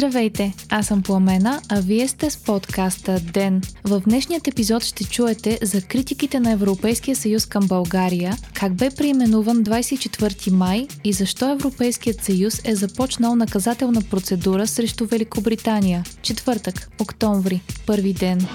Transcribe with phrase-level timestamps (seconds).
[0.00, 3.62] Здравейте, аз съм Пламена, а вие сте с подкаста ДЕН.
[3.84, 9.56] В днешният епизод ще чуете за критиките на Европейския съюз към България, как бе преименуван
[9.56, 16.04] 24 май и защо Европейският съюз е започнал наказателна процедура срещу Великобритания.
[16.22, 18.46] Четвъртък, октомври, първи ден.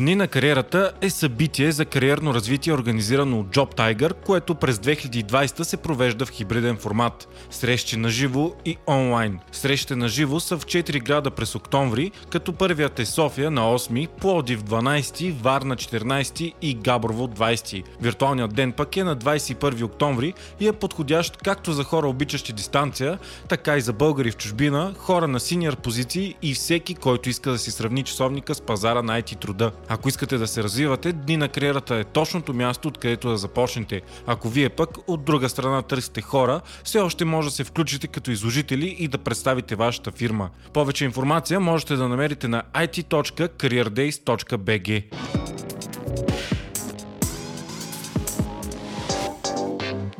[0.00, 5.62] Дни на кариерата е събитие за кариерно развитие, организирано от Job Tiger, което през 2020
[5.62, 7.28] се провежда в хибриден формат.
[7.50, 9.38] Срещи на живо и онлайн.
[9.52, 14.08] Срещите на живо са в 4 града през октомври, като първият е София на 8,
[14.08, 17.82] Плодив 12, Варна 14 и Габрово 20.
[18.00, 23.18] Виртуалният ден пък е на 21 октомври и е подходящ както за хора обичащи дистанция,
[23.48, 27.58] така и за българи в чужбина, хора на синьор позиции и всеки, който иска да
[27.58, 29.72] си сравни часовника с пазара на IT труда.
[29.92, 34.00] Ако искате да се развивате, Дни на кариерата е точното място, откъдето да започнете.
[34.26, 38.30] Ако вие пък от друга страна търсите хора, все още може да се включите като
[38.30, 40.50] изложители и да представите вашата фирма.
[40.72, 45.39] Повече информация можете да намерите на it.careerdays.bg.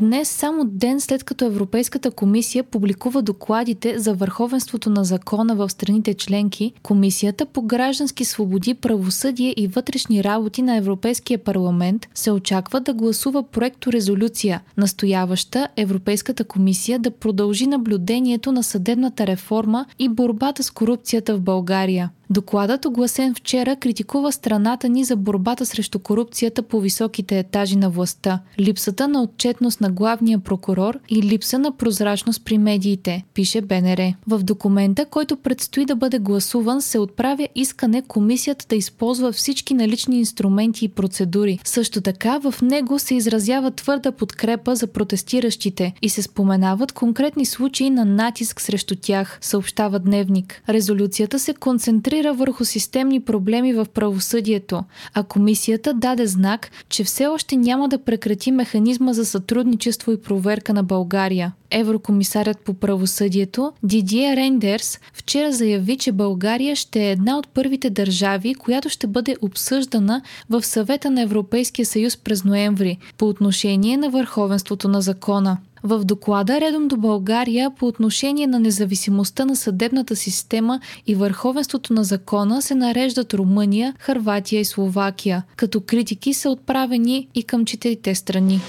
[0.00, 6.14] Днес, само ден след като Европейската комисия публикува докладите за върховенството на закона в страните
[6.14, 12.94] членки, Комисията по граждански свободи, правосъдие и вътрешни работи на Европейския парламент се очаква да
[12.94, 20.70] гласува проекто резолюция, настояваща Европейската комисия да продължи наблюдението на съдебната реформа и борбата с
[20.70, 22.10] корупцията в България.
[22.32, 28.40] Докладът, огласен вчера, критикува страната ни за борбата срещу корупцията по високите етажи на властта,
[28.60, 34.14] липсата на отчетност на главния прокурор и липса на прозрачност при медиите, пише БНР.
[34.26, 40.18] В документа, който предстои да бъде гласуван, се отправя искане комисията да използва всички налични
[40.18, 41.58] инструменти и процедури.
[41.64, 47.90] Също така в него се изразява твърда подкрепа за протестиращите и се споменават конкретни случаи
[47.90, 50.62] на натиск срещу тях, съобщава Дневник.
[50.68, 57.26] Резолюцията се концентрира концентрира върху системни проблеми в правосъдието, а комисията даде знак, че все
[57.26, 61.52] още няма да прекрати механизма за сътрудничество и проверка на България.
[61.70, 68.54] Еврокомисарят по правосъдието Дидие Рейндерс вчера заяви, че България ще е една от първите държави,
[68.54, 74.88] която ще бъде обсъждана в съвета на Европейския съюз през ноември по отношение на върховенството
[74.88, 75.58] на закона.
[75.82, 82.04] В доклада редом до България по отношение на независимостта на съдебната система и върховенството на
[82.04, 88.60] закона се нареждат Румъния, Харватия и Словакия, като критики са отправени и към четирите страни.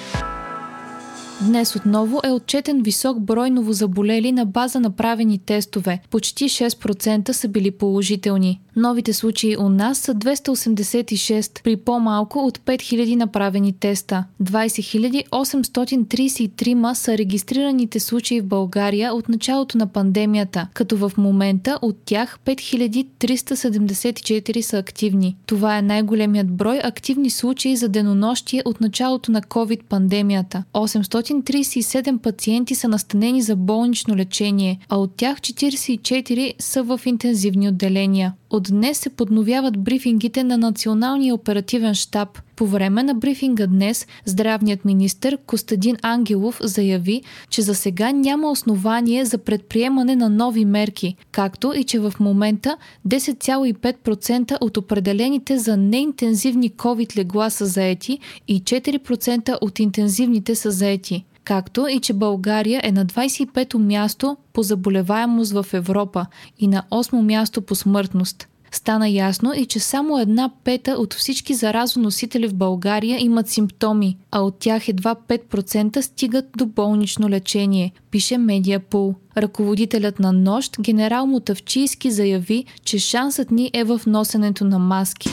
[1.42, 6.00] Днес отново е отчетен висок брой новозаболели на база направени тестове.
[6.10, 8.62] Почти 6% са били положителни.
[8.76, 14.24] Новите случаи у нас са 286 при по-малко от 5000 направени теста.
[14.44, 21.98] 20 833 са регистрираните случаи в България от началото на пандемията, като в момента от
[22.06, 25.38] тях 5374 са активни.
[25.46, 30.64] Това е най-големият брой активни случаи за денонощие от началото на COVID-пандемията.
[30.74, 38.34] 837 пациенти са настанени за болнично лечение, а от тях 44 са в интензивни отделения.
[38.52, 42.42] От днес се подновяват брифингите на Националния оперативен штаб.
[42.56, 49.26] По време на брифинга днес здравният министр Костадин Ангелов заяви, че за сега няма основание
[49.26, 56.72] за предприемане на нови мерки, както и че в момента 10,5% от определените за неинтензивни
[56.72, 62.92] COVID легла са заети и 4% от интензивните са заети както и че България е
[62.92, 66.26] на 25-то място по заболеваемост в Европа
[66.60, 68.48] и на 8-то място по смъртност.
[68.74, 74.42] Стана ясно и че само една пета от всички заразоносители в България имат симптоми, а
[74.42, 79.16] от тях едва 5% стигат до болнично лечение, пише Медиапул.
[79.38, 85.30] Ръководителят на нощ, генерал Мотавчийски, заяви, че шансът ни е в носенето на маски.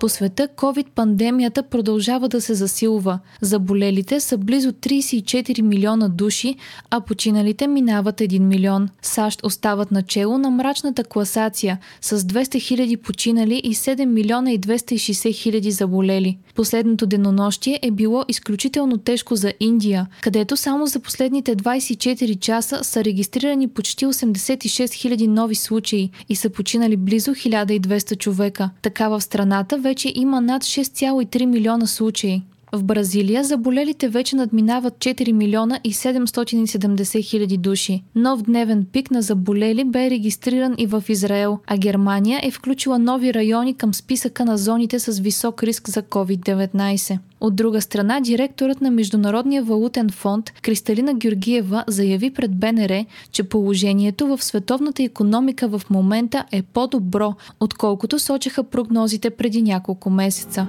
[0.00, 3.18] По света COVID-пандемията продължава да се засилва.
[3.40, 6.56] Заболелите са близо 34 милиона души,
[6.90, 8.88] а починалите минават 1 милион.
[9.02, 15.34] САЩ остават начело на мрачната класация с 200 хиляди починали и 7 милиона и 260
[15.34, 16.38] хиляди заболели.
[16.54, 23.04] Последното денонощие е било изключително тежко за Индия, където само за последните 24 часа са
[23.04, 28.70] регистрирани почти 86 хиляди нови случаи и са починали близо 1200 човека.
[28.82, 32.42] Така в страната вече има над 6,3 милиона случаи.
[32.72, 38.02] В Бразилия заболелите вече надминават 4 милиона и 770 хиляди души.
[38.14, 43.34] Нов дневен пик на заболели бе регистриран и в Израел, а Германия е включила нови
[43.34, 47.18] райони към списъка на зоните с висок риск за COVID-19.
[47.40, 54.26] От друга страна, директорът на Международния валутен фонд Кристалина Георгиева заяви пред БНР, че положението
[54.26, 60.66] в световната економика в момента е по-добро, отколкото сочеха прогнозите преди няколко месеца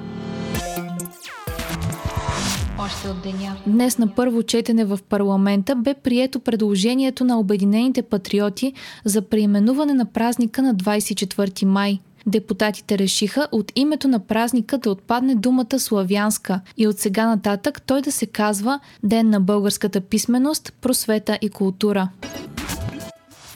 [2.80, 3.56] още от деня.
[3.68, 8.74] Днес на първо четене в парламента бе прието предложението на Обединените патриоти
[9.06, 12.00] за преименуване на празника на 24 май.
[12.28, 18.02] Депутатите решиха от името на празника да отпадне думата славянска и от сега нататък той
[18.02, 22.10] да се казва Ден на българската писменост, просвета и култура.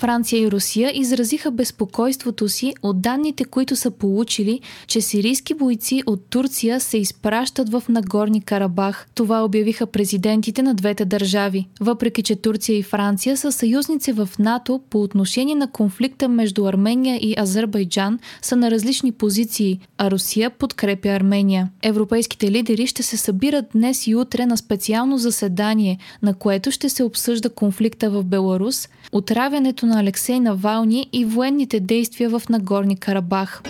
[0.01, 6.25] Франция и Русия изразиха безпокойството си от данните, които са получили, че сирийски бойци от
[6.29, 9.07] Турция се изпращат в Нагорни Карабах.
[9.15, 11.67] Това обявиха президентите на двете държави.
[11.79, 17.19] Въпреки, че Турция и Франция са съюзници в НАТО по отношение на конфликта между Армения
[17.21, 21.69] и Азербайджан, са на различни позиции, а Русия подкрепя Армения.
[21.83, 27.03] Европейските лидери ще се събират днес и утре на специално заседание, на което ще се
[27.03, 33.63] обсъжда конфликта в Беларус, отравянето на Алексей Навални и военните действия в Нагорни Карабах.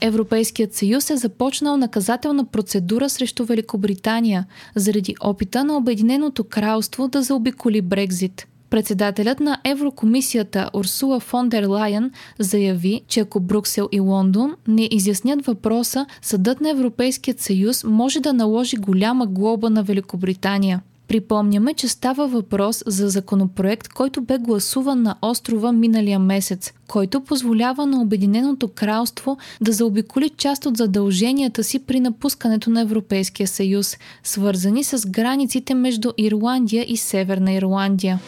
[0.00, 7.80] Европейският съюз е започнал наказателна процедура срещу Великобритания заради опита на Обединеното кралство да заобиколи
[7.80, 8.46] Брекзит.
[8.70, 15.46] Председателят на Еврокомисията Урсула фон дер Лайен заяви, че ако Бруксел и Лондон не изяснят
[15.46, 20.82] въпроса, съдът на Европейският съюз може да наложи голяма глоба на Великобритания.
[21.08, 27.86] Припомняме, че става въпрос за законопроект, който бе гласуван на острова миналия месец, който позволява
[27.86, 34.84] на Обединеното кралство да заобиколи част от задълженията си при напускането на Европейския съюз, свързани
[34.84, 38.20] с границите между Ирландия и Северна Ирландия.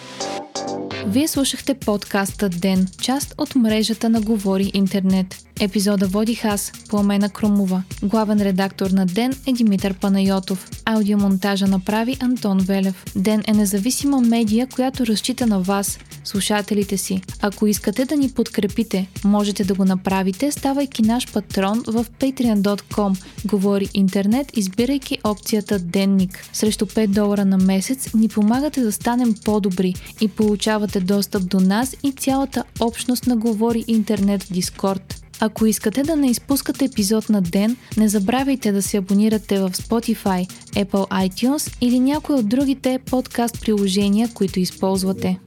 [1.07, 5.46] Вие слушахте подкаста Ден, част от мрежата на Говори Интернет.
[5.61, 7.83] Епизода водих аз, Пламена Кромова.
[8.03, 10.71] Главен редактор на Ден е Димитър Панайотов.
[10.85, 13.05] Аудиомонтажа направи Антон Велев.
[13.17, 17.23] Ден е независима медия, която разчита на вас, слушателите си.
[17.43, 23.17] Ако искате да ни подкрепите, можете да го направите, ставайки наш патрон в patreon.com.
[23.45, 26.45] Говори интернет, избирайки опцията Денник.
[26.53, 31.97] Срещу 5 долара на месец ни помагате да станем по-добри и получавате достъп до нас
[32.03, 35.26] и цялата общност на Говори интернет в Дискорд.
[35.41, 40.51] Ако искате да не изпускате епизод на ден, не забравяйте да се абонирате в Spotify,
[40.73, 45.39] Apple iTunes или някои от другите подкаст приложения, които използвате.